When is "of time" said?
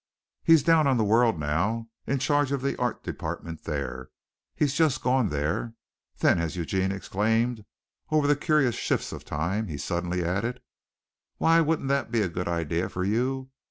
9.11-9.67